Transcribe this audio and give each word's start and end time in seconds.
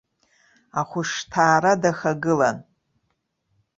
Ахәышҭаара 0.79 1.73
дахагылан. 1.81 2.57